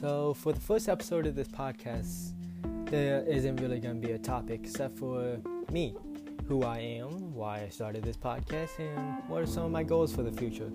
[0.00, 2.32] So, for the first episode of this podcast,
[2.86, 5.36] there isn't really going to be a topic except for
[5.70, 5.94] me,
[6.48, 10.14] who I am, why I started this podcast, and what are some of my goals
[10.14, 10.72] for the future.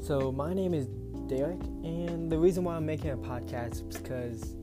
[0.00, 0.86] So, my name is
[1.26, 4.56] Derek, and the reason why I'm making a podcast is because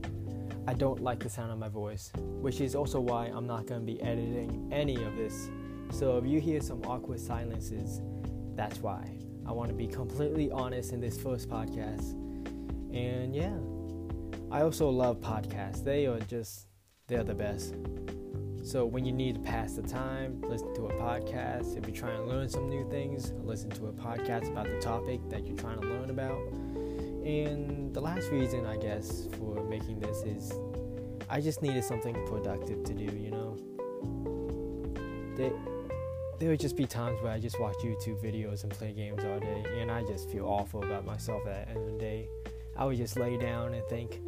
[0.66, 3.86] I don't like the sound of my voice, which is also why I'm not going
[3.86, 5.48] to be editing any of this.
[5.92, 8.00] So, if you hear some awkward silences,
[8.56, 9.16] that's why.
[9.46, 12.12] I want to be completely honest in this first podcast.
[12.92, 13.56] And yeah,
[14.50, 15.84] I also love podcasts.
[15.84, 16.66] They are just,
[17.06, 17.74] they're the best.
[18.62, 21.78] So when you need to pass the time, listen to a podcast.
[21.78, 25.20] If you're trying to learn some new things, listen to a podcast about the topic
[25.30, 26.40] that you're trying to learn about.
[27.24, 30.52] And the last reason, I guess, for making this is
[31.28, 33.56] I just needed something productive to do, you know?
[35.36, 35.52] They,
[36.38, 39.38] there would just be times where I just watch YouTube videos and play games all
[39.38, 42.28] day, and I just feel awful about myself at the end of the day.
[42.76, 44.20] I would just lay down and think,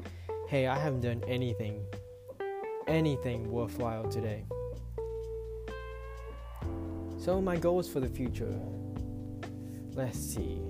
[0.49, 1.85] hey, I haven't done anything,
[2.87, 4.45] anything worthwhile today.
[7.19, 8.59] So, my goals for the future
[9.99, 10.61] let's see.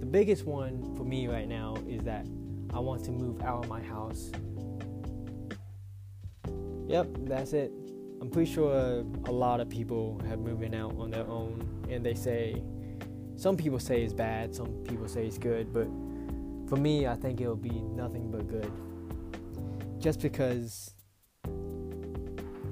[0.00, 2.26] The biggest one for me right now is that
[2.72, 4.30] I want to move out of my house.
[6.88, 7.72] Yep, that's it.
[8.20, 12.14] I'm pretty sure a lot of people have moving out on their own, and they
[12.14, 12.62] say
[13.36, 15.86] some people say it's bad, some people say it's good, but
[16.68, 18.72] for me, I think it'll be nothing but good.
[19.98, 20.94] Just because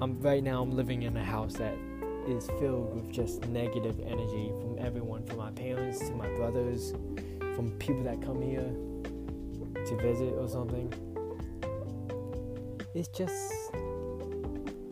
[0.01, 1.75] I'm right now, I'm living in a house that
[2.27, 6.91] is filled with just negative energy from everyone, from my parents to my brothers,
[7.55, 8.73] from people that come here
[9.85, 10.91] to visit or something.
[12.93, 13.53] It's just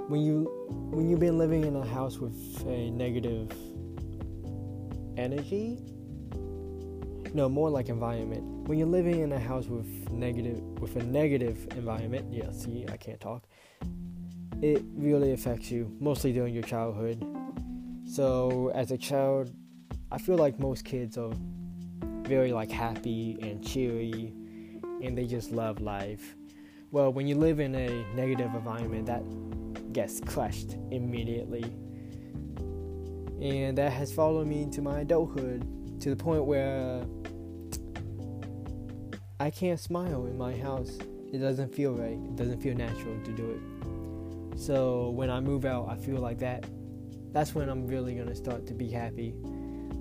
[0.08, 0.50] when you
[0.92, 2.36] when you've been living in a house with
[2.68, 3.52] a negative
[5.18, 5.80] energy
[7.34, 8.44] no more like environment.
[8.68, 12.98] When you're living in a house with negative with a negative environment yeah see i
[12.98, 13.44] can't talk
[14.62, 17.22] it really affects you mostly during your childhood.
[18.06, 19.52] So as a child
[20.12, 21.34] i feel like most kids are
[22.24, 24.34] very like happy and cheery
[25.02, 26.36] and they just love life
[26.94, 29.24] well when you live in a negative environment that
[29.92, 31.64] gets crushed immediately.
[33.42, 37.04] And that has followed me into my adulthood to the point where
[39.40, 41.00] I can't smile in my house.
[41.34, 42.12] It doesn't feel right.
[42.12, 44.60] It doesn't feel natural to do it.
[44.60, 46.64] So when I move out, I feel like that
[47.32, 49.34] that's when I'm really to start to be happy.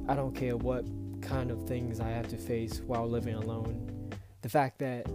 [0.08, 0.84] I don't care what
[1.22, 4.10] kind of things I have to face while living alone.
[4.42, 5.06] The fact that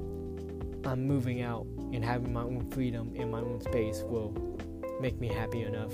[0.85, 4.33] I'm moving out and having my own freedom in my own space will
[5.01, 5.93] make me happy enough.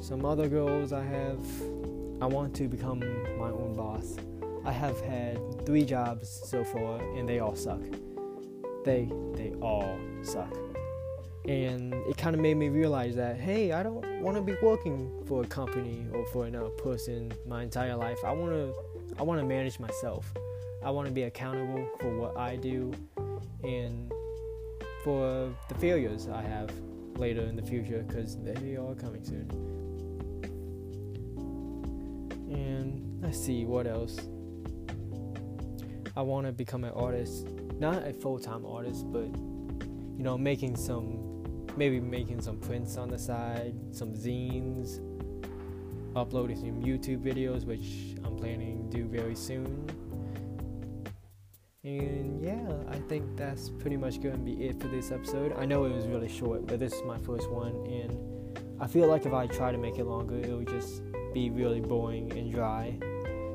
[0.00, 1.40] Some other goals I have
[2.20, 3.00] I want to become
[3.38, 4.16] my own boss.
[4.64, 7.82] I have had three jobs so far and they all suck.
[8.84, 10.52] They they all suck.
[11.46, 15.22] And it kind of made me realize that hey, I don't want to be working
[15.26, 18.18] for a company or for another person my entire life.
[18.24, 18.74] I want to
[19.18, 20.32] I want to manage myself.
[20.84, 22.92] I want to be accountable for what I do
[23.62, 24.12] and
[25.04, 26.70] for the failures I have
[27.16, 29.48] later in the future because they are coming soon.
[32.50, 34.18] And let's see what else.
[36.16, 37.46] I want to become an artist,
[37.78, 39.26] not a full time artist, but
[40.16, 44.98] you know, making some, maybe making some prints on the side, some zines,
[46.16, 49.86] uploading some YouTube videos, which I'm planning to do very soon.
[51.86, 55.54] And yeah, I think that's pretty much going to be it for this episode.
[55.56, 58.18] I know it was really short, but this is my first one, and
[58.80, 61.02] I feel like if I try to make it longer, it would just
[61.32, 62.98] be really boring and dry.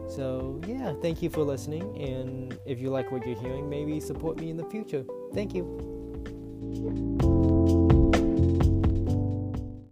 [0.08, 4.38] So, yeah, thank you for listening, and if you like what you're hearing, maybe support
[4.40, 5.04] me in the future.
[5.34, 7.30] Thank you.